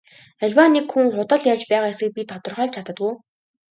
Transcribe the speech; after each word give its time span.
Аливаа 0.43 0.67
нэг 0.75 0.85
хүн 0.91 1.07
худал 1.15 1.41
ярьж 1.53 1.63
байгаа 1.71 1.91
эсэхийг 1.93 2.13
би 2.15 2.23
тодорхойлж 2.29 2.73
чаддаг 2.75 2.97
уу? 3.05 3.13